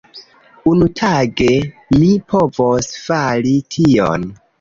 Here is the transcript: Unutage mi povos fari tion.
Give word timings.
Unutage 0.69 1.49
mi 1.97 2.07
povos 2.33 2.89
fari 3.03 3.53
tion. 3.77 4.27